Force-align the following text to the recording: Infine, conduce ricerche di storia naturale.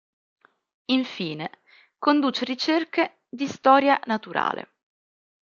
Infine, 0.85 1.61
conduce 1.99 2.43
ricerche 2.43 3.19
di 3.29 3.45
storia 3.47 4.01
naturale. 4.07 4.77